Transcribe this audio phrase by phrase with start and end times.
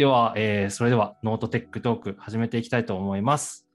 [0.00, 3.68] では、えーそれでは note tech talk 始めていきたいと思います。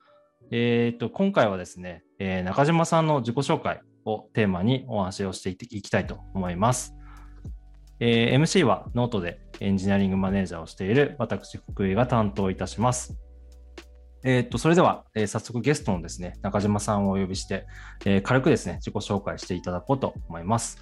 [0.49, 6.95] えーと、今回はですね、えー中島さんの自己紹介をテーマにお話をしていきたいと思います。
[7.99, 13.15] えー MC はノートでエンジニアリングマネージャーをしている私、福井が担当いたします。
[14.23, 17.67] えーと、それでは、えー早速ゲストのですね、中島さんをお呼びして、
[18.03, 20.81] えー軽くですね、自己紹介していただこうと思います。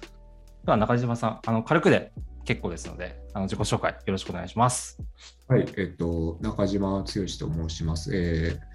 [0.64, 2.14] では、中島さん、あの軽くで
[2.44, 4.98] 結構ですので、あの自己紹介よろしくお願いします。
[5.48, 8.14] はい、えっと、中島剛と申します。
[8.14, 8.74] えー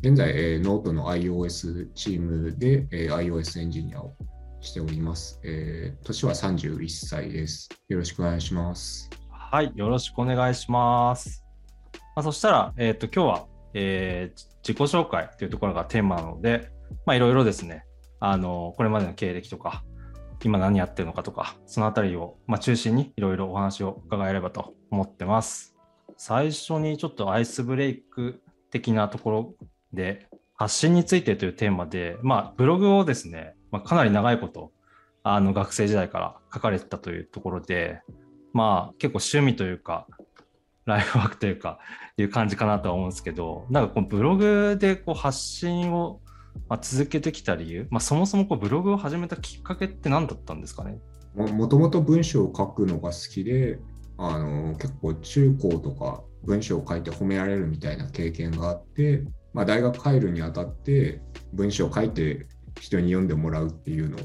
[0.00, 4.14] 現在、えー、ノートの iOS チームで、えー iOS エンジニアを
[4.60, 5.40] しております。
[5.42, 7.68] えー年は31歳です。
[7.88, 9.10] よろしくお願いします。
[9.28, 11.44] はい、よろしくお願いします。
[12.14, 16.70] まあ、そしたら、えっ、と、今日は、えー自己紹介というところがテーマなので、
[17.06, 17.86] まあ、いろいろですね、
[18.20, 19.82] あの、これまでの経歴とか、
[20.44, 25.76] 今何やってるのかとか、そのあたりを、まあ、中心にいろいろお話を伺えればと思ってます。
[26.16, 29.54] 最初にちょっとアイスブレイク的なところ
[29.92, 34.72] で、発信についてというテーマで、まあ、ブログをですね、まあ、かなり長いこと、
[35.22, 38.00] あの、学生時代から書かれてたというところで、
[38.52, 40.06] まあ、結構趣味というか、
[40.84, 41.78] ライフワークというか、
[42.16, 46.20] いう感じかなとは思うんですけど、なんかこのブログでこう発信を、
[46.68, 50.98] まあ、続けてきた理由、まあ、そもそもこうブログを始めたきっかけって何だったんですかね？
[51.34, 53.78] ももともと文章を書くのが好きで、
[54.16, 61.20] あの結構中高とか文章を書いて褒められるみたいな経験があって、まあ、大学入るにあたって
[61.52, 62.46] 文章を書いて
[62.80, 64.20] 人に読んでもらうっていうのを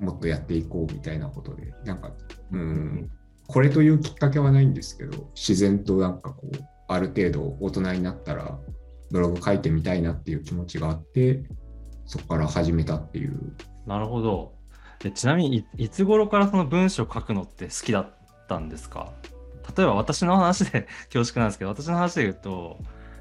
[0.00, 2.12] もっとやっていこうみたいなことで、なんか、
[2.52, 3.10] うん、
[3.46, 6.56] これというきっかけはないんですけど、自然となんかこう、
[6.88, 8.58] ある程度大人になったら
[9.10, 11.42] ブログ書いてみたいなっていう気持ちがあって、
[12.08, 13.54] そこから始めたっていう
[13.86, 14.52] なるほど。
[14.98, 18.10] でちなみにい、いつ頃からその文章を書くのって好きだっ
[18.48, 19.12] たんですか？
[19.76, 22.78] 例えば私の話で 恐縮なんですけど、私の話で言うと、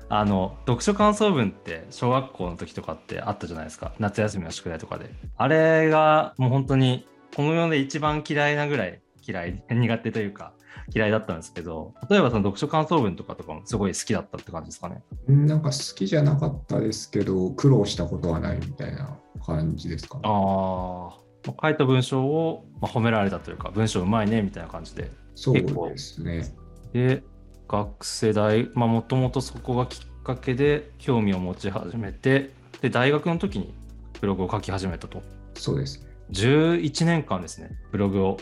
[0.09, 3.91] あの、読書感想文って小学校の時とかってあったじゃないですか。
[3.99, 5.13] 夏休みの宿題とかで。
[5.35, 7.05] あれがもう本当に
[7.35, 10.53] この世で一番嫌いなぐらい嫌い、 苦手というか
[10.93, 15.01] 嫌いだったんですけど、例えばその読書感想文とかとかもすごい好きだったって感じですかね。
[15.27, 20.21] うんなんか好きじゃなかったですけど、苦労したことはないみたいな感じですかね。
[20.25, 26.51] ああ、書いた文章を、まあ、褒められたというか、文章うまいねみたいな感じでそうですね。
[26.93, 27.23] で
[27.67, 32.51] 学生代まあもともとそこがきっかけで興味を持ち始めて
[32.81, 33.73] で大学の時に
[34.19, 35.21] ブログを書き始めたと
[35.53, 36.07] そうですね。
[36.31, 38.37] 11年間ですねブログを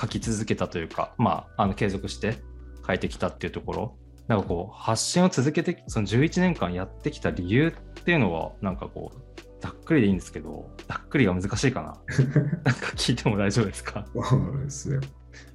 [0.00, 2.38] 書き続けたというかまああの継続して
[2.86, 9.18] 書いてきたっていうところなんかこう発信を続けてその11年間やってきた理由っていうのはなんかこう
[9.60, 11.86] ざっくりでいいんですけどざっくりが難しいかな
[12.64, 14.06] なんか聞いても大丈夫ですか？
[14.14, 15.06] そうですね。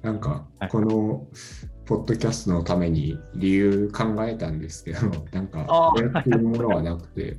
[0.02, 1.26] なんかはい、この
[1.84, 5.00] ポッドキャストのために理由考えたんですけど、
[5.32, 7.38] なんかこれっていうものはなくて、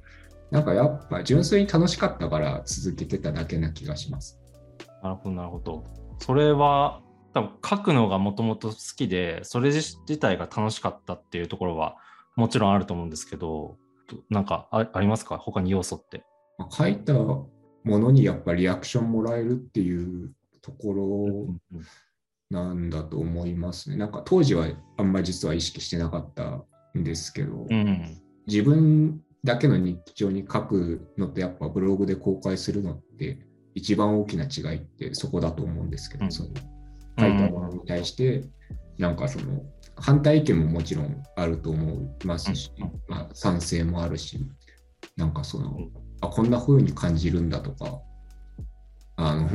[0.52, 4.40] なんかやっぱ純粋に楽しかったから続けてただけな気がします。
[5.02, 5.84] なるほど、なるほど。
[6.20, 7.02] それは、
[7.34, 11.98] 多分書くのがもともと好きで、それ自自体が楽しかったっていうところは
[12.38, 13.78] もちろんあると思うんですけど、
[14.30, 15.38] なんかあありますか？
[15.38, 16.24] 他に要素って。
[16.58, 17.50] まあ書いたも
[17.84, 21.78] のにやっぱリアクションもらえるっていうところ
[22.50, 23.98] なんだと思いますね。
[23.98, 26.64] なんか当時はあんまり実は意識してなかった
[26.98, 28.18] んですけど、うん。
[28.48, 33.40] 自分だけの日常に書くのってやっぱブログで公開するのって
[33.76, 36.32] 一番大きな違いってそこだと思うんですけど、うん。
[36.32, 36.50] その
[37.20, 38.44] 書いたものに対して
[38.98, 39.62] なんかその
[39.98, 41.94] 反対意見ももちろんあると思
[42.24, 42.92] いますし、うん。
[43.08, 44.40] まあ、賛成もあるし
[45.18, 45.92] なんかその、ん。
[46.22, 48.00] あこんな風に感じるんだとか
[49.18, 49.50] あの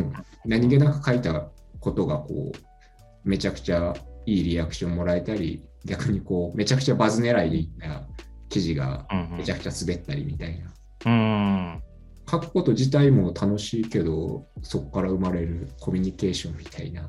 [0.45, 1.49] 何気なく書いた
[1.81, 3.95] ことがこうめちゃくちゃ
[4.27, 8.07] いいリアクションもらえたり逆にこうめちゃくちゃバズ狙いでいった
[8.51, 9.39] 記事がうん。
[9.39, 10.71] めちゃくちゃ滑ったりみたいな。
[11.07, 11.83] うん。
[12.31, 17.09] 書くこと自体も楽しいけど、そこから生まれるコミュニケーションみたいな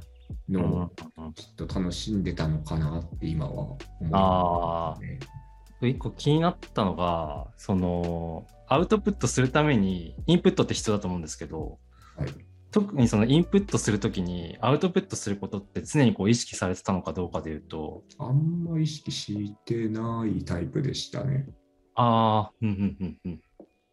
[0.50, 5.20] うんのをきっと楽しんでたのかなって今は思いあますね。
[5.90, 11.80] 一個気になったのが、その、アウトプットするために、インプットって必要だと思うんですけど、
[12.18, 12.30] はい
[12.72, 21.48] 特にそのインプットするときに、アウトプットすることって常にこう意識されてたのかどうかで言うと、あんま意識してないタイプでしたね。
[21.96, 23.42] ああ、うんうんうんうん。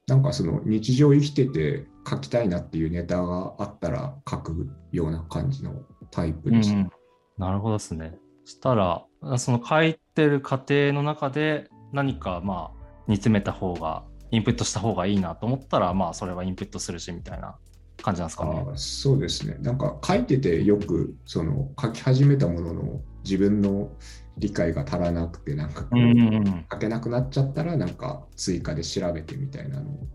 [0.08, 5.74] なんかその日常生きてて書きたいなっていうネタがあったら書くような感じの
[6.10, 6.76] タイプでした。
[6.76, 6.90] うん
[7.38, 8.16] なるほどですね。
[8.44, 9.04] したら、
[9.38, 14.02] その書いてる過程の中で何かまあ煮詰めた方が、
[14.32, 17.56] インプットした方がいいなと思ったら、まあそれはインプットするしみたいな
[18.02, 18.64] 感じなんですかね。
[18.74, 19.56] そうですね。
[19.60, 23.92] なんか書いててよくその書き始めたものの自分の
[24.38, 26.66] 理解が足らなくて、なんかこう、うんうんうん。
[26.70, 30.06] 書けなくなっちゃったら、なんか追加で調べてみたいなのを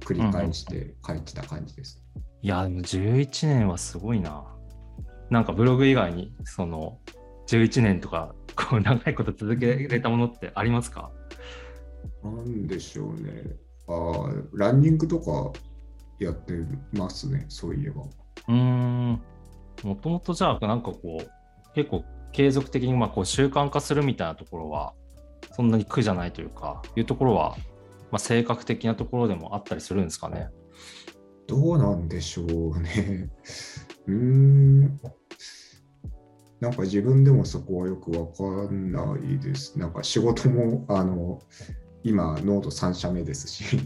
[0.00, 2.02] 繰り返して書いてた感じです。
[2.42, 4.44] いや、でも11年はすごいな。
[5.30, 6.98] なんかブログ以外に、その、
[7.46, 11.10] 11年とか、こう、長いこと続けれたものってありますか？
[12.24, 13.56] なんでしょうね。
[13.86, 15.52] あーランニングとか
[16.18, 16.54] やって
[16.92, 18.02] ますね、そういえば。
[18.02, 19.22] うーん。
[19.82, 24.94] もともとじゃあ、なんかこう、結構継続的にまあこう習慣化するみたいなところは、
[25.52, 27.56] そんなに苦じゃないというか、いうところは、
[28.10, 30.48] まあ、性格的なところでもあったりするんですかね。
[31.46, 33.30] どうなんでしょうね。
[34.06, 35.00] うーん。
[36.60, 39.78] なんか自分でもそこはよくわかんないです。
[39.78, 41.40] なんか仕事も、あの、
[42.02, 43.78] 今、ノート3社目ですし、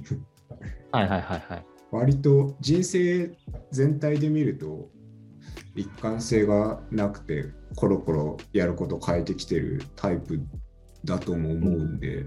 [0.91, 1.67] はいはいはいはい。
[1.91, 3.37] 割と人生
[3.70, 4.91] 全体で見ると、
[5.74, 10.40] 一貫性がなくて、コロコロやること変えてきてるタイプ
[11.04, 12.26] だとも思うんで、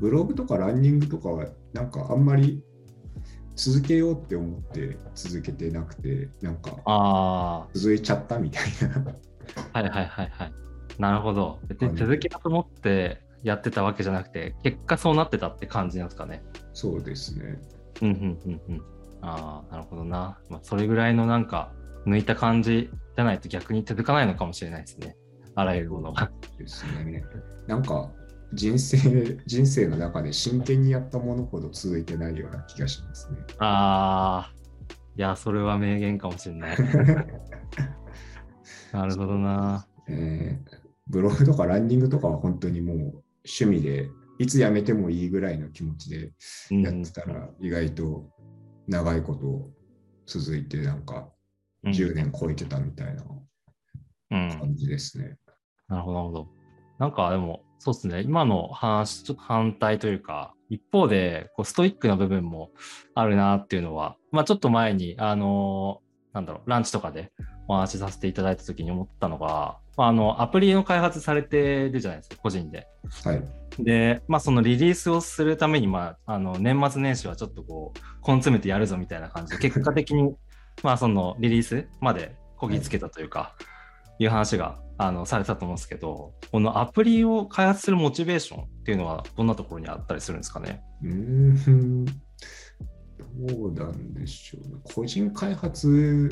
[0.00, 2.62] ブログとかランニングとかは、なんかあんまり
[3.54, 9.14] 続けようって思って続けてなくて、なんかあ続いちゃったみたいな。
[9.72, 10.52] あ、はいはいはいはい。
[10.98, 11.58] なるほど。
[11.68, 16.42] 別に続けようと思ってやってたわけじゃなくて、結果そうなってたって感じなんですかね。
[16.72, 17.60] そうですね。
[18.00, 18.82] うんうんうんうん。
[19.20, 20.38] ああ、なるほどな。
[20.48, 21.72] まあ、それぐらいのなんか、
[22.06, 25.16] 抜いた感じじゃないと逆に続かないのかもしれないですね。
[25.54, 26.30] あらゆるものが。
[26.58, 27.24] ですね。
[27.66, 28.10] なんか
[28.52, 33.38] 人生、人生の中で真剣にやったものほど続いてないような気がしますね。
[33.58, 34.54] ああ、
[35.16, 36.76] いや、それは名言かもしれない。
[38.92, 39.86] なるほどな。
[40.08, 42.96] えーブログとかランニングとかは本当にもう
[43.44, 44.08] 趣味で
[44.38, 46.32] いつやめてもいいぐらいの気持ちで
[46.70, 48.30] うんやってたら意外と
[48.88, 49.70] 長いこと
[50.26, 51.28] 続いてなんか
[51.84, 53.24] 10年超えてたみたいな
[54.30, 55.36] うん、感じですね。
[55.88, 56.48] なるほど、なるほど。
[56.98, 62.70] なんかでも、そうですね、今の話、ちょっと反対というか、一方で、こうストイックな部分も
[63.14, 67.30] あるなっていうのは、まあちょっと前に、あのーなんだろう、ランチとかで
[67.68, 72.86] お話しさせていただいたときに思ったのが、まあ、あの、アプリの開発されてるじゃないですか、個人で。
[73.24, 73.42] はい。
[73.78, 80.34] で、まあ、そのリリースをするために、まあ、あの年末年始はちょっとこう、根詰めてやるぞみたいな感じで、結果的に、
[80.82, 83.54] まあ、そのリリースまでこぎつけたというか、
[84.18, 90.82] い、う話があのされたと思うんですけど、このアプリを開発するモチベーションっていうのは、どんなところにあったりするんですかね？
[91.02, 92.04] うん。
[92.04, 92.12] ど
[93.68, 94.80] うなんでしょうね。
[94.94, 96.30] 個人開発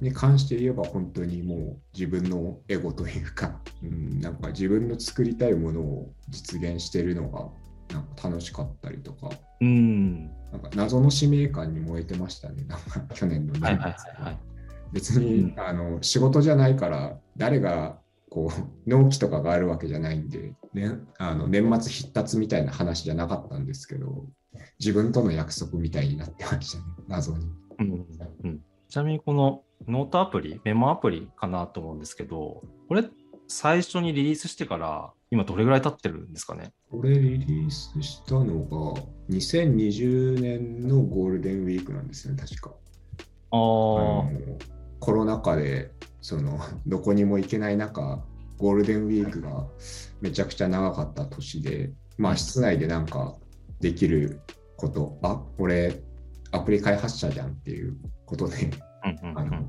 [0.00, 7.48] に関して言えば本当にもう自分のエゴというか、うん、なんか自分の作りたいものを実現してるのが
[7.94, 9.30] なんか楽しかったりとか、
[9.60, 10.26] うん。
[10.52, 12.64] なんか謎の使命感に燃えてましたね。
[12.64, 14.38] なんか去年の年末はいはい。
[14.92, 17.98] 別に、うんあの仕事じゃないから誰が
[18.30, 24.26] こう納期とかがあるわけじゃないんで、ね、あの年末必達みたいな話じゃなかったんですけど
[24.80, 27.46] 自分との約束みたいになってましたね謎に。
[27.78, 28.06] うん
[28.44, 33.04] うん、ちなみにこのノートアプリ、メモアプリかなと思うんですけど、これ
[33.48, 36.72] 最初にリリースしてから今どれぐらい経ってるんですかね？
[36.90, 42.70] これリリースしたのが2020年のゴールデンウィークなんですね確か。
[42.70, 43.58] ああ
[45.00, 48.24] コロナ禍でその どこにも行けない中
[48.58, 49.66] ゴールデンウィークが
[50.20, 53.36] めちゃくちゃ長かった年でまあ室内でなんか
[53.80, 54.40] できる
[54.76, 55.18] こと。
[55.22, 56.02] あ俺
[56.52, 57.96] アプリ開発者じゃんっていう
[58.26, 58.70] ことで
[59.34, 59.64] あの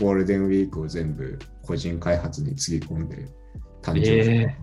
[0.00, 3.28] ゴールデンウィークを全部個人開発につぎ込んで
[3.82, 4.56] 誕生した、え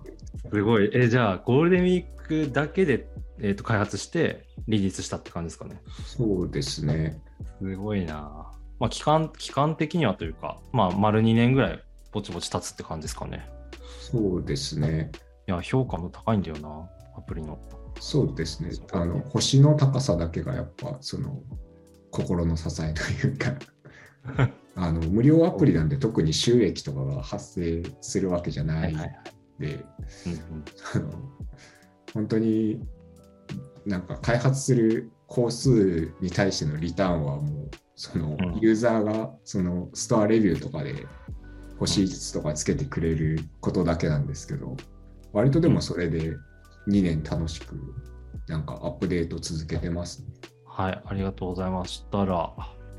[0.50, 0.90] すごい。
[0.92, 3.08] え、じゃあ、ゴールデンウィークだけで、
[3.40, 5.80] えー、と開発してリリースしたって感じですかね。
[6.04, 7.20] そうですね
[7.60, 8.50] すごいな。
[8.80, 13.48] まあ、期間、期間的にはというか、まあ、丸2年ぐらいぼちぼち経つって感じですかね。
[14.10, 15.10] そうですね
[15.46, 17.58] いや、評価も高いんだよな、アプリの。
[18.00, 21.42] そうですねあの星の高さだけがやっぱその
[22.10, 23.54] 心の支えというか
[24.80, 29.04] あの無料アプリなんで特に収益とかが発生するわけじゃないんうん
[30.94, 31.10] あの
[32.14, 32.80] 本当に
[33.84, 38.58] なんか開発する工数に対してのリターンはもうそのうん。
[38.60, 41.06] ユーザーがそのストアレビューとかで
[41.78, 44.76] 星5つとかつけてくれることだけなんですけど
[45.32, 46.36] 割とでもそれで
[46.88, 47.74] 2年楽しく
[48.46, 50.28] なんかアップデート続けてます、ね。
[50.64, 52.24] はい、ありがとうございました。
[52.24, 52.54] ら、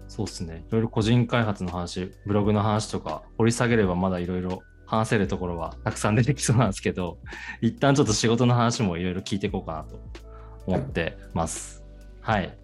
[0.10, 7.20] そうですね、いろいろ個人開発の話、ブログの話とか、掘り下げればまだいろいろ話せるところはたくさん出てきそうなんですけど、
[7.62, 10.00] 一旦ちょっと仕事の話もいろいろ聞いていこうかなと
[10.66, 11.84] 思ってます。
[12.22, 12.58] はい。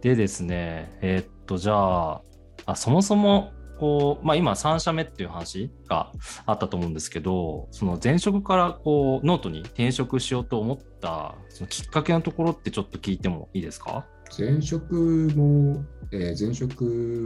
[0.00, 1.74] でですね、えーっと、じゃ
[2.12, 2.22] あ
[2.66, 6.10] あ、そもそもこう、まあ、今3社目っていう話が
[6.46, 14.06] あったと思うんですけど、その前職からこうノートに転職しようと思ったそのきっかけのところってちょっと聞いてもいいですか？
[14.36, 14.94] 前職
[15.34, 16.84] も、えー前職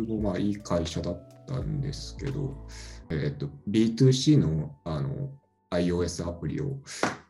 [0.08, 2.66] もまあいい会社だったんですけど、
[3.10, 5.30] えー、と B2C のあの
[5.70, 6.76] iOS アプリを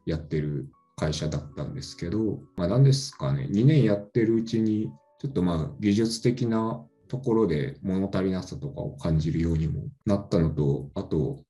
[0.07, 11.41] やってる会社だったんですけど、まあ、何ですかね、2年やってるうちに、ちょっとまあ技術的なところで物足りなさとかを感じるようにもなったのと、あと、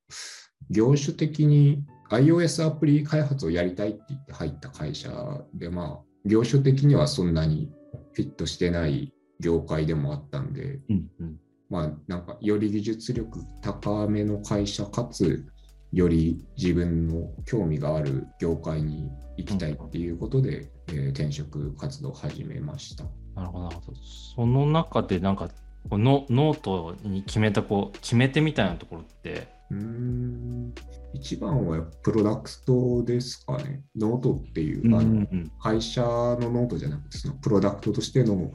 [0.69, 5.09] 業種的に iOS アプリ開発をやりたいって言って入った会社
[5.53, 7.71] で、まあ、業種的にはそんなに
[8.13, 15.45] フィットしてない業界でもあったんで、うんうんまあ、なんかより技術力高めの会社かつ
[15.91, 23.05] より自分の興味がある業界に行きたいっていうことで、えー転職活動を始めました。
[23.35, 23.97] なるほど、なるほど。
[24.35, 25.49] その中で、なんか、
[25.89, 30.73] こうノノートに決めた、こう、決め手みたいなところって、うーん
[31.13, 33.83] 一番はプロダクトですかね。
[33.95, 38.51] ノートっていう、うんあのうん会社のノートじゃなくて、そのプロダクトとしての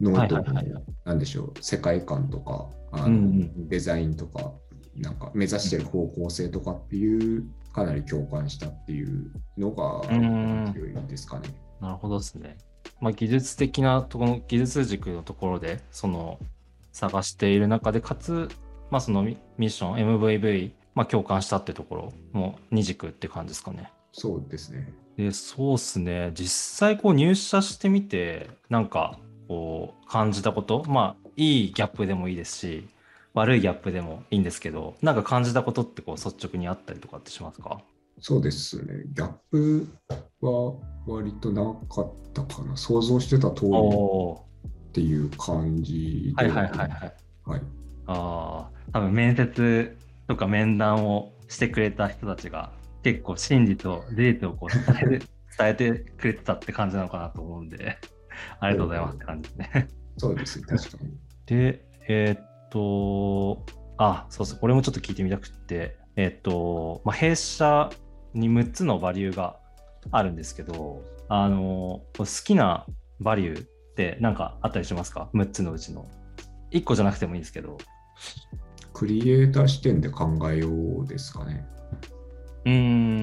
[0.00, 0.62] ノートの、
[1.04, 4.52] なんでしょう、世界観とか、あのデザインとか、
[4.96, 11.48] なんか目指してる方向性とかっていう、かなり共感したっていうのがうん強いですかね。
[11.80, 12.56] なるほどですね。
[13.00, 16.38] まあ、技術的なところ、技術軸のところで、その、
[16.92, 18.48] 探している中で、かつ、
[18.90, 23.92] まあ、そのミミッション、MVV、まあ、共感したってところも二軸って感じですかね。
[24.12, 24.92] そうですね。
[25.16, 26.32] で、そうっすね。
[26.34, 32.88] 実際、こう、入社してみて、なんか、こう、感じたこと、まあ、いいギャップでもいいですし、
[33.32, 37.80] 悪いギャップでもいいんですけど、なんか感じたことって、こう、率直にあったりとかってしますか？
[38.20, 39.02] そうですね。
[39.12, 39.88] ギャップ
[40.40, 40.74] は
[41.06, 42.76] 割となかったかな。
[42.76, 44.44] 想像してた通りっお
[44.92, 46.44] ていう感じで。
[46.44, 47.14] ーはいはいはいはい。
[47.44, 47.62] はい。
[48.06, 49.96] ああ、多分面接
[50.28, 55.22] とか面談をしてくれた人たちが結構真実と事実をこう伝える
[55.56, 57.96] 伝えてくれてたって感じなのかなと思うんで、
[58.58, 59.88] ありがとうございますって感じですね。
[60.16, 60.66] そうですね。
[60.66, 61.10] 確かに。
[61.46, 63.64] で、えーっと、
[63.98, 67.90] あ、そうそう、これもちょっと聞いてみたくって、えーっと、まあ、弊社
[68.32, 69.56] に6つのバリューが
[70.10, 72.86] あるんですけど、あの、好きな
[73.20, 76.06] バリューって何かあったりしますか ?6 つのうちの。
[76.70, 77.78] 1個じゃなくてもいいですけど。
[78.92, 80.68] クリエイター視点で考えよ
[81.02, 81.66] うですかね。
[82.64, 82.72] うー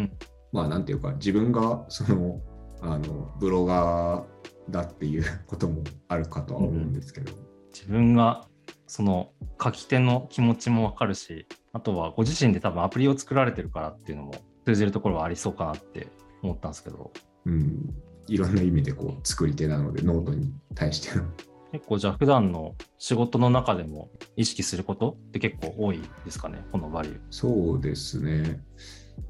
[0.04, 0.18] ん、
[0.52, 2.42] まあ、なんていうか、自分がその、
[2.82, 7.32] あの、ブロガーだっていうこともあるかとは思うんですけど、
[7.74, 8.48] 自分が
[8.88, 9.32] その
[9.62, 14.34] 書き手の気持ちもわかるし、あとはご自身で多分アプリを作られてるからっていうのも
[14.66, 16.08] 通じるところはありそうかなって
[16.44, 17.12] 思ったんですけど、
[17.46, 17.96] うん、
[18.28, 21.26] いろんな意味でこう、作り手なので、ノートに対しての。
[21.72, 27.20] 結構じゃあ普段の仕事の中でも意識することって結構多いですかね、このバリュー。
[27.30, 28.62] そうですね。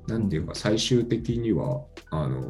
[0.07, 2.41] なんていうか、最終的には、あの、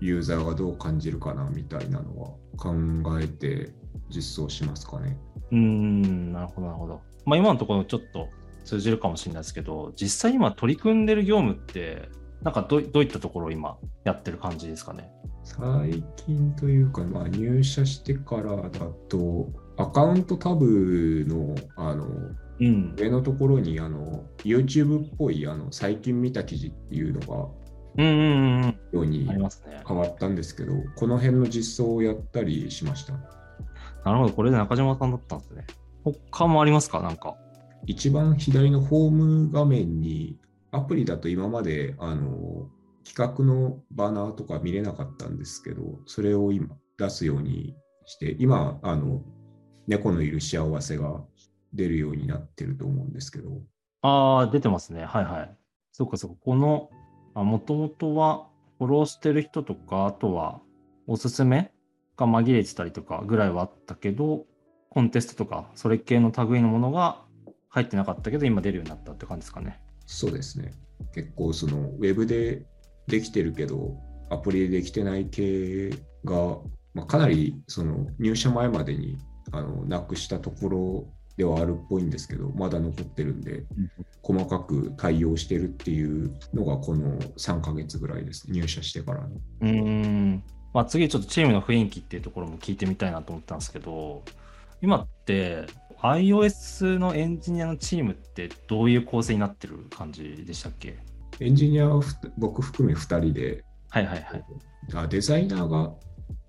[0.00, 2.74] ユーザーがどう感じるかなみたいなのは考
[3.20, 3.72] えて
[4.08, 5.18] 実装しますかね。
[5.50, 7.00] うーん、なるほど、なるほど。
[7.24, 8.28] まあ今のところちょっと
[8.64, 12.08] 通じるかもしれないですけど、実際今取り組んでる業務って、
[12.42, 15.10] なんかどうどういったところを今やってる感じですかね？
[15.44, 18.70] 最近というか、まあ、入社してからだ
[19.08, 22.06] と、アカウントタブのあの
[22.60, 22.94] うん。
[22.96, 27.48] 上のところにあの YouTube っぽいあの最近見た記事っていうのが
[27.96, 28.24] うんうんう
[28.60, 28.78] んうん。
[28.92, 29.28] ように。
[29.28, 33.14] 変わったんですけど、この辺の実装をやったりしました。
[34.04, 35.66] なるほど、これで中島さんだったんですね。
[36.04, 37.00] 他もありますか？
[37.00, 37.36] なんか。
[37.86, 40.38] 一番左のホーム画面に
[40.72, 42.68] アプリだと今まであの
[43.04, 47.76] 企画のバナーとか見れなかったんですけど、それを今出すように
[48.06, 49.22] して、今、あの
[49.86, 51.22] 猫のいる幸せが
[51.72, 53.50] 出るようになってると思うんですけど、
[54.02, 55.04] ああ、出てますね。
[55.04, 55.56] はいはい。
[55.92, 56.36] そうかそうか。
[56.42, 56.90] この、
[57.34, 58.48] もともとは
[58.78, 60.60] フォローしてる人とか、あとは
[61.06, 61.72] おすすめ
[62.16, 64.46] が紛れてたりとかぐらいはあったけど、
[64.88, 67.22] コンテストとか、それ系の類のものが
[67.68, 69.80] 入ってなかったけど、今出るようになったって感じですかね。
[70.12, 70.72] そうですね。
[71.14, 72.64] 結構そのウェブで
[73.06, 73.96] できてるけど、
[74.30, 75.90] アプリでできてない系
[76.24, 76.58] が、
[76.94, 79.16] まあ、かなりその入社前までに
[79.50, 83.64] あのなくしたところではあるっぽいんですけど、まだ残ってるんで、
[84.22, 89.28] 細かく対応してるっていうのがこの3ヶ月ぐらいです、入社してからの。
[89.62, 90.44] うーん。
[90.74, 94.22] まあ、次ちょっとチームの雰囲気っていうところも聞いてみたいなと思ったんですけど、
[94.82, 95.66] 今って
[96.02, 100.98] iOS のエンジニアのチームってどういう構成になってる感じでしたっけ？
[101.40, 102.02] エンジニアは
[102.38, 104.44] 僕含め2人で、はいはいはい。
[104.94, 105.92] あデザイナーが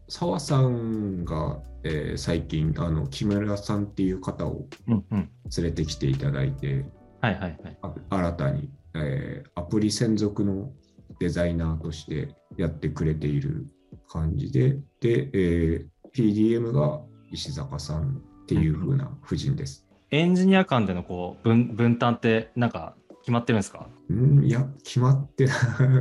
[0.10, 4.66] 澤さんが、えー最近あの木村さんっていう方を。
[4.88, 6.86] 連れてきていただいて
[7.22, 7.78] はいはいはい。
[7.82, 10.72] あ新たに、えーアプリ専属の
[11.20, 13.68] デザイナーとしてやってくれている
[14.10, 19.86] 感じでで、えー PDM が石坂さんっていう風な夫人です。
[20.12, 23.88] エンジニア間でのこう分分担ってなんか決まってるんですか？
[24.10, 25.54] うん、いや、決まってな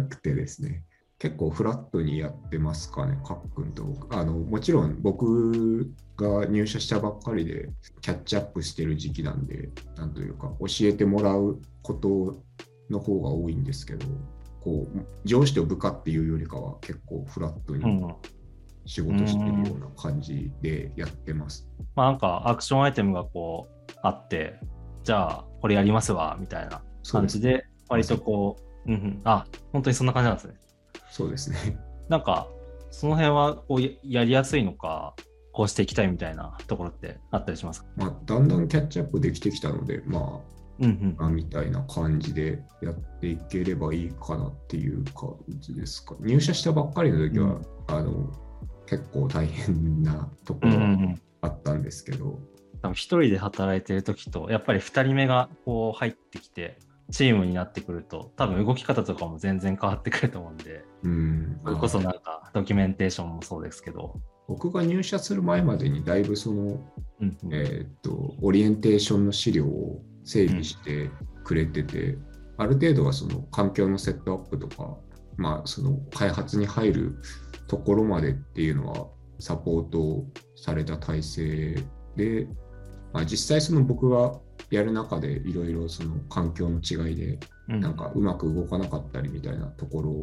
[0.09, 0.85] くてですね。
[1.19, 4.13] 結構フラットにやってますかね、かっくんと僕。
[4.13, 7.71] あの、もちろん僕が入社したばっかりで
[8.01, 12.43] キャッチアップしてる時期なんで、なんというか、教えてもらうこと
[12.91, 14.05] の方が多いんですけど、
[14.61, 18.15] こう、上司と部下っていうよりかは結構フラットうんに
[18.85, 21.69] 仕事してるような感じでやってます。
[21.95, 24.59] まあなんかアクションアイテムがこうあって、
[25.05, 30.55] じゃあこれやりますわみたいな感じで、割とこう、うんうん、あ、本当にそんな感じなんですね。
[31.11, 31.79] そうですね。
[32.09, 32.49] なんか、
[32.91, 35.15] その辺はこうややりやすいのか、
[35.53, 37.89] こうしていきたいみたいなところってあったりしますか？
[37.97, 40.23] まあ、だんだんキャッチアップできてきたので、まあ、
[40.81, 41.25] うんうん。
[41.25, 46.17] あみたいな感じでやっていければいいかなっていう感じですか。
[46.21, 48.31] 入社したばっかりの時は、うんあの
[48.87, 51.23] 結構大変なとこうんろはうんうん。
[51.43, 52.39] あったんですけど、
[52.83, 56.79] 多分一人で働いてる時と、やっぱり二人目がこう入ってきて、
[57.11, 66.63] チームになってくると、多分動き方とかも全然変わってくると思うんで、うん、それこそまあなんかドキュメンテーションもそうですけど、僕が入社する前までにだいぶその、
[67.21, 67.55] うんうん。
[67.55, 71.11] えーっとオリエンテーションの資料を整備して
[71.45, 72.17] くれてて、
[72.57, 74.97] ある程度はその環境のセットアップとか、
[75.37, 77.23] まあ、その開発に入る
[77.67, 79.07] ところまでっていうのは
[79.39, 80.25] サポート
[80.57, 81.85] された体制
[82.17, 82.47] で、
[83.13, 84.39] まあ、実際その僕が
[84.71, 90.23] やる中でいろいろその環境の違いでうんなんかうまく動かなかったりみたいなところ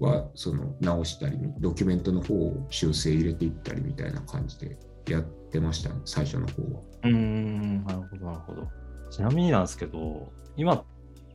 [0.00, 4.78] はその直したりドキュメントの方を修正入れていったりみたいな感じで
[5.08, 6.80] やってましたね最初の方は。
[7.04, 8.68] うーん、なるほど、なるほど。
[9.10, 10.84] ちなみになんですけど、今っ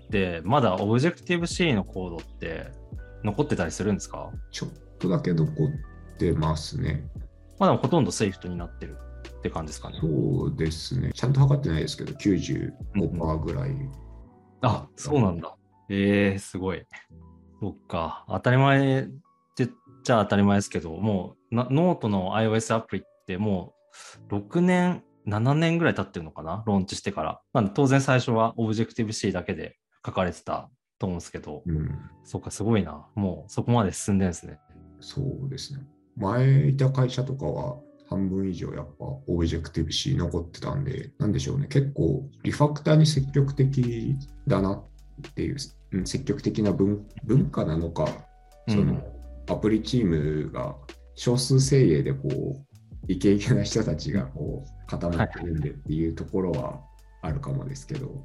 [0.10, 2.72] てまだオブジェクティブ C のコードって
[3.26, 4.32] 残ってたりするんですか？
[4.52, 7.06] ちょっとだけ残ってますね。
[7.60, 8.98] まあでもほとんど Swift になってる
[9.38, 9.98] って感じですかね。
[10.00, 11.12] そうですね。
[11.14, 13.72] ちゃんと測ってないですけど、95%ぐらい。
[14.62, 15.56] あ、そうなんだ。
[15.90, 16.86] ええすごい。
[17.62, 18.26] そっか。
[18.30, 19.12] 当たり前って
[19.58, 19.70] 言っ
[20.04, 23.74] ちゃ当たり前ですけど、もうなノートの iOS アプリっても
[24.30, 26.64] う6年、7年ぐらい経ってるのかな？
[26.68, 27.42] ローンチしてから。
[27.54, 33.06] なんで当然最初は Objective-C だけで書かれてたと思うんですけど、うん、そっか、すごいな。
[33.16, 34.60] もうそこまで進んでるんですね。
[35.00, 35.82] そうですね。
[36.18, 37.78] 前いた会社とかは
[38.10, 41.68] 半分以上やっぱ Objective-C 残ってたんで、なんでしょうね。
[41.68, 44.16] 結構リファクターに積極的
[44.48, 45.56] だなっていう、
[45.92, 48.08] うん積極的な文文化なのか、
[48.68, 49.04] その、うん
[49.48, 50.76] アプリチームが
[51.14, 52.66] 少数精鋭でこう、
[53.08, 56.82] イケイケな人たちがこう固まってるんでっていうところは
[57.22, 58.24] あるかもですけど、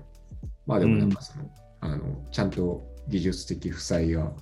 [0.67, 1.45] まあでもなんかその、
[1.81, 4.33] あの、ちゃんと技術的負債が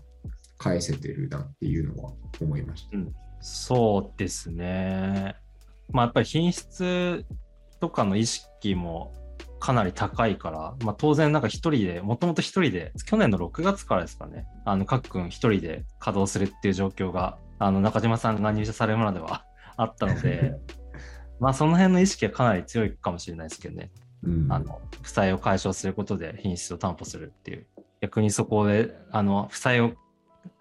[0.58, 2.96] 返せてるなっていうのは思いました。
[3.40, 5.36] そうですね。
[5.90, 7.24] まあやっぱり品質
[7.80, 9.14] とかの意識も
[9.60, 19.44] かなり高いから、まあ当然なんか一人で、もともと一人で、去年の6月からですかね、あの、各君一人で稼働するっていう状況が、あの、中島さんが入社されるまでは
[19.76, 20.54] あったので、
[21.40, 23.90] まあその辺の意識はかなり強いかもしれないですけどね。
[24.22, 27.66] うん、あの、負債を解消することで品質を担保するっていう。
[28.00, 29.92] 逆にそこで、あの、負債を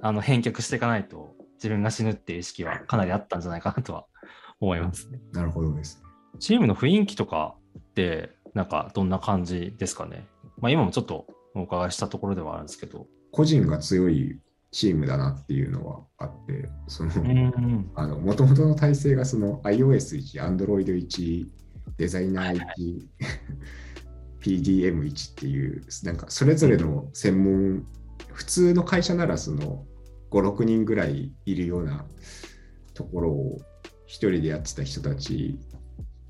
[0.01, 4.05] あの返却していかないと自分が死ぬっていう意識はかなりあったんじゃないかなとは
[4.59, 5.19] 思いますね。
[5.33, 6.01] なるほどです。
[6.39, 10.27] チームの雰囲気とかって、なんかどんな感じですかね？
[10.59, 13.07] まあ今もちょっとお伺いしたところではあるんですけど。
[13.31, 14.39] 個人が強い
[14.71, 17.91] チームだなっていうのはあって、その、ん。
[17.95, 21.47] あの、もともとの体制がその iOS1、Android1、
[21.97, 23.07] デザイナー1、
[24.41, 27.87] PDM1 っていう、なんかそれぞれの専門、
[28.33, 29.85] 普通の会社ならその
[30.31, 32.05] 5、6人ぐらいいるような
[32.93, 33.57] ところを
[34.05, 35.57] 一人でやってた人たち、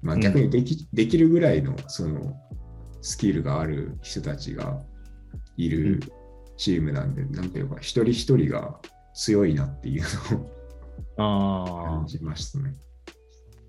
[0.01, 0.21] まあうん。
[0.21, 2.35] 逆にでき,、できるぐらいのその
[3.01, 4.81] スキルがある人たちが
[5.57, 6.01] いる
[6.57, 8.79] チームなんで、なんていうか、一人一人が
[9.13, 10.03] 強いなっていう
[11.17, 12.05] のを感。
[12.07, 12.75] じましたね。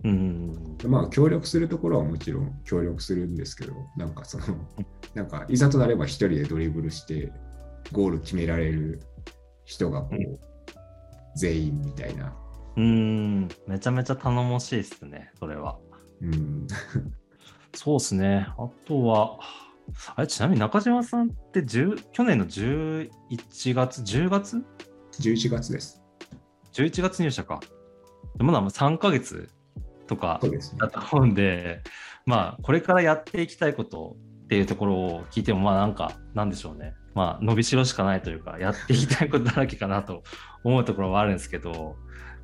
[0.04, 0.76] うん。
[0.86, 4.44] まあ、協力するところはもちろん協力するんですけど、なんかその、
[5.14, 7.32] なんかいざとなれば一人でドリブルして、
[7.92, 9.00] ゴール決められる
[9.64, 10.38] 人がこう、うん
[11.38, 12.34] 全員みたいな。
[12.76, 13.48] うん。
[13.66, 15.78] めちゃめちゃ頼もしいですね、それは。
[16.20, 16.66] うん、
[17.74, 18.48] そうですね。
[18.58, 19.38] あとは、
[20.16, 23.08] あれ、ちなみに中島さんって10去年の11
[23.74, 24.64] 月、10月
[25.20, 26.02] ？11月です。
[26.72, 27.60] 11月入社か。
[28.38, 29.48] まだ3ヶ月
[30.08, 30.40] とか
[30.78, 30.88] だ。
[30.88, 31.82] と思うんで、
[32.26, 36.94] まあ、これからやっていきたいことっていうところを聞いても、まあ、なんか、なんでしょうね。
[37.14, 40.22] まあ、伸びしろしかないというか、やっていきたいことだらけかなと
[40.64, 41.96] 思うところはあるんですけど、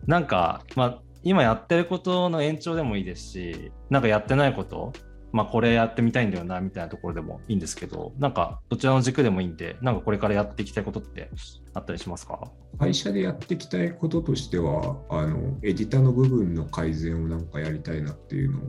[0.07, 4.93] なんか、まあ、今やってることの延長でもいいですし、なんかやってないこと、
[5.35, 11.29] まあ、これやってみたいんだよな、みたいなところでもいいんですけど、なんか、どちらの軸でもいいんで、なんかこれからやっていきたいことって
[11.75, 12.53] あったりしますか？
[12.79, 18.61] 会社でやっていきたいこととしては、あのエディターの部分の改善をなんかやりたいなっていうの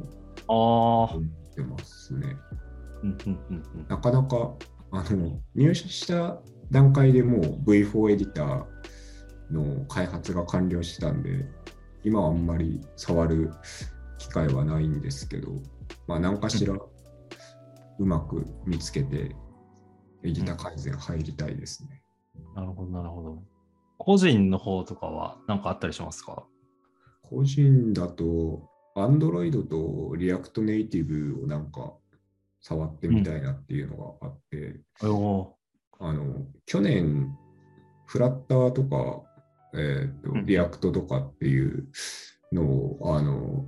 [0.48, 2.36] を思ってますね。
[3.04, 3.86] うんうんうんうん。
[3.88, 4.56] なかなか
[4.92, 6.40] あの入社した
[6.72, 8.66] 段階でもう V4 エディター
[9.52, 11.46] の開発が完了してたんで、
[12.04, 13.52] 今はあんまり触る
[14.18, 15.50] 機会はないんですけど、
[16.08, 19.36] まあ、何かしらうまく見つけて、
[20.24, 22.02] エディター改善入りたいですね。
[22.56, 23.44] なるほど、なるほど。
[23.98, 26.46] 個人の方とかは何かあったりしますか？
[27.24, 31.94] 個人だと、Android と React Native をなんか
[32.62, 35.56] 触ってみたいなっていうのがあって、お
[36.00, 37.36] あの去年、
[38.06, 39.24] フラッターとか、
[39.74, 41.88] えーとうん React とかっていう
[42.52, 43.66] のを、あの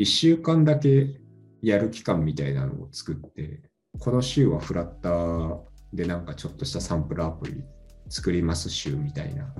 [0.00, 1.19] 1週間だけ
[1.62, 3.62] やる期間みたいなのを作って、
[3.98, 5.60] この週はフラッター
[5.92, 7.64] でなんかちょっとしたサンプルアプリ
[8.08, 9.52] 作ります週みたいな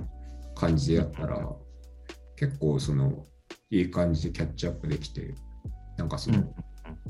[0.55, 1.47] 感じでやったら、
[2.35, 3.25] 結構その
[3.69, 5.35] いい感じでキャッチアップできて、
[5.97, 6.53] なんかその、うん。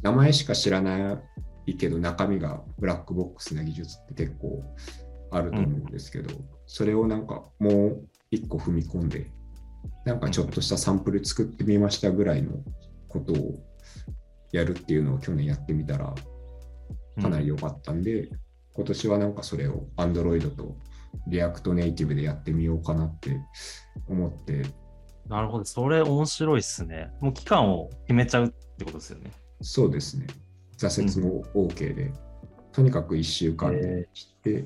[0.01, 1.21] 名前しか知らな
[1.67, 4.63] いけど中身がブラックボックスな技術って結構
[5.31, 6.29] あると思うんですけど、
[6.65, 9.31] それをなんかもう一個踏み込んで
[10.05, 12.51] なんかちょっとしたサンプル作ってみましたぐらいの
[13.07, 13.63] ことを
[14.51, 16.13] やるっていうのを去年やってみたら
[17.21, 18.29] かなり良かったんで、
[18.73, 20.77] 今年はなんかそれを Android と
[21.29, 23.37] React Native でやってみようかなって
[24.07, 24.63] 思って
[25.31, 27.09] なるほど、それ面白いっすね。
[27.21, 29.31] もう期間を決めちゃうってことですよね。
[29.61, 30.27] そうですね。
[30.77, 32.11] 挫折も OK で、
[32.73, 34.65] とにかく1週間で切って、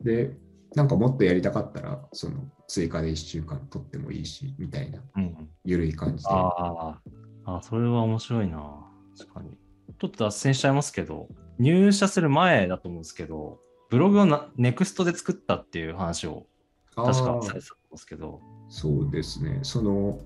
[0.00, 0.36] で、
[0.74, 2.36] なんかもっとやりたかったら、その
[2.68, 5.48] 追加で1週間取ってもいいし、みたいな、うん。
[5.64, 6.30] ゆるい感じで。
[6.30, 8.86] あーあ、それは面白いな。
[9.18, 9.50] 確かに。
[9.98, 16.46] ちょっと脱線しちゃいますけど、入社する前だと思うんですけど、ブログをな NEXT で作ったっていう話を
[16.94, 19.60] 確かされてたんですけど、そうですね。
[19.62, 20.18] その、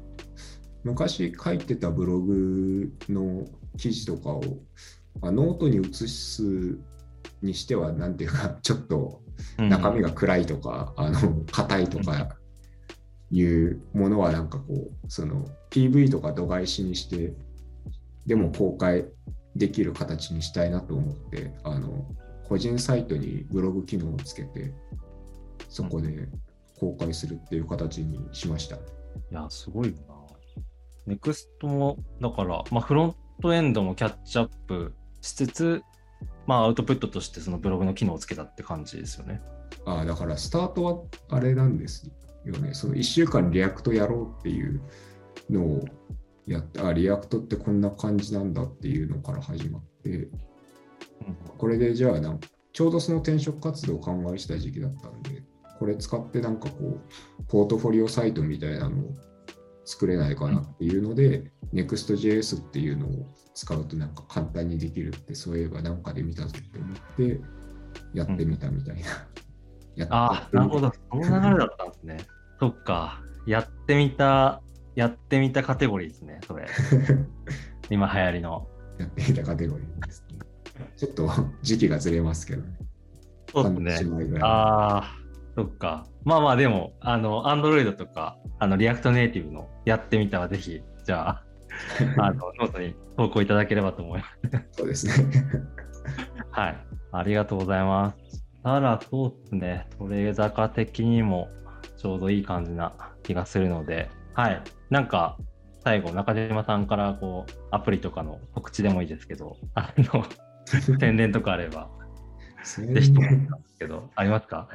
[0.82, 3.44] 昔書いてたブログの
[3.76, 4.42] 記事とかを、
[5.20, 6.78] まあ、ノートに移す
[7.42, 9.22] にしては、なんていうか、 ちょっと
[9.58, 10.08] 中身が。
[10.08, 12.36] が暗いとか、あの硬いとか
[13.30, 17.32] いうものはなんかこうその PV とか度外視にして
[18.30, 19.06] でも公開
[19.56, 22.06] できる形にしたいなと思ってあの
[22.48, 24.72] 個人サイトにブログ機能をつけて
[25.68, 26.28] そこで
[26.78, 28.76] 公開するっていう形にしました。
[28.76, 28.78] い
[29.32, 29.92] や、すごい
[31.08, 31.12] な。
[31.12, 35.82] Next も、だから、まあ、フロントエンドもキャッチアップしつつ、
[36.46, 39.42] まあ、アウトプットとしてそのブログの機能をつけたって感じですよね。
[39.86, 41.00] ああだからスタートは
[41.36, 42.08] あれなんです
[42.44, 42.74] よね。
[42.74, 44.80] その1週間 React やろうっていう
[45.50, 45.84] のを
[46.46, 50.28] やって、あ、 React ってこんな感じなんだっていうのから始まって、
[51.58, 52.40] これでじゃあなん
[52.72, 55.42] ちょうどその転職活動を考えした時期だったんで、
[55.78, 56.98] これ使ってなんかこ
[57.38, 59.14] う、ポートフォリオサイトみたいなのを
[59.84, 67.40] 作れないかなっていうので、Next.js っていうのを使うとなんか簡単にできるって、そういえばなんかで見たぞって思って、
[68.14, 69.02] やってみたみたいな。
[69.96, 70.92] やっああ、なるほど。
[71.10, 72.18] その流れだったんですね。
[72.60, 73.22] そっか。
[73.46, 74.62] やってみた、
[74.94, 76.66] やってみたカテゴリーですね、それ。
[77.90, 78.68] 今流行りの。
[78.98, 80.38] やってみたカテゴリーですね。
[80.96, 81.28] ちょっと
[81.62, 82.78] 時期がずれますけどね。
[83.52, 84.38] そうですね。
[84.42, 85.14] ああ、
[85.56, 86.06] そっか。
[86.24, 91.44] まあまあ、でも、あの、Android とか、あの、React Native のやってみたはぜひ、じゃあ、
[92.18, 94.68] あの、ノートに投稿いただければと思います。
[94.72, 95.30] そうですね。
[96.50, 96.86] はい。
[97.12, 98.44] ありがとうございます。
[98.62, 99.86] ただ、そうですね。
[99.98, 101.48] 取れ高的にも
[101.96, 104.62] ちょうどいい感じな気がするので、はい。
[104.90, 105.38] なんか、
[105.82, 110.24] 最後、中島さんから、こう、アプリとかの告知でもいいですけど、あの、
[110.98, 111.90] 宣伝とかあれば、
[112.64, 114.68] ぜひともなんですけど、ありますか？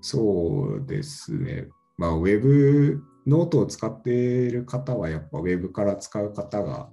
[0.00, 1.68] そうですね。
[1.96, 6.90] まあ、ウェブ、ノートを使っている方は、やっぱウェブから使う方が、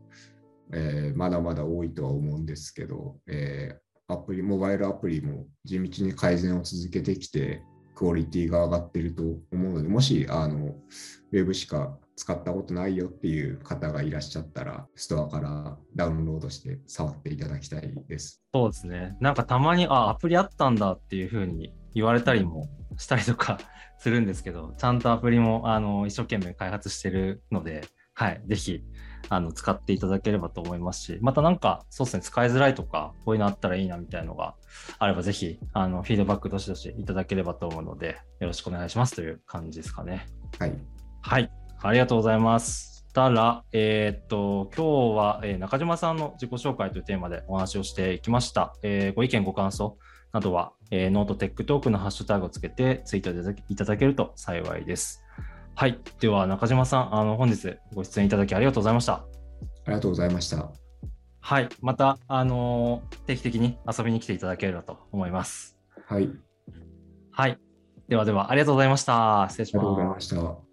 [0.71, 7.61] えーまだまだ多いとは思うんですけど、えーアプリ、モバイルアプリも地道に改善を続けてきて、
[7.99, 10.67] クオリティが上がってると思うので、もし、あの、
[11.33, 18.41] ウェブしか使ったことないよっていう方がいらっしゃったら、ストアからダウンロードして触っていただきたいです。
[18.53, 19.17] そうですね。
[19.19, 23.59] なんかたまに、あ、アプリあったんだっていうふうに言われたりもしたりとか
[23.99, 27.81] するんですけど、ちゃんとアプリもあの一生懸命開発してるので、
[28.13, 28.81] はい、ぜひ
[29.27, 34.55] あの使っていただければと思いますし、またなんか、そうですね、使いづらいとか、こういうのあったらいいなみたいなのが
[34.97, 40.25] あれば、ぜひあのフィードバックどしどしいただければと思うので、よろしくお願いしますという感じですかね。
[40.57, 40.73] はい。
[41.21, 41.51] はい、
[41.81, 42.89] ありがとうございます。
[43.13, 48.75] たら、えー、っと、今日は、えー、中島さんの自己紹介というテーマでお話をしていきました。
[48.83, 49.97] えー、ご意見、ご感想
[50.31, 53.31] などは、えー、 note Tech Talk のハッシュタグをつけてツイート
[53.67, 55.23] いただけると幸いです。
[55.75, 55.99] はい。
[56.19, 59.13] では、中島さん、あの本日ご出演いただきありがとうございました。
[59.13, 59.23] あ
[59.87, 60.71] りがとうございました。
[61.41, 61.69] はい。
[61.81, 65.77] また、あの定期的に遊びに来ていただければと思います。
[66.05, 66.29] はい。
[67.31, 67.57] はい。
[68.07, 69.47] ではでは、ありがとうございました。
[69.49, 69.85] 失礼します。
[69.85, 70.68] ありがとうございました。